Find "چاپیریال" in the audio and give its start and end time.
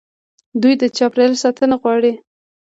0.97-1.33